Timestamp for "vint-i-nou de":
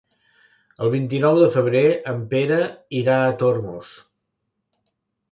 0.93-1.49